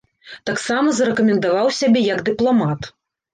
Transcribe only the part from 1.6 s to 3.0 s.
сябе як дыпламат.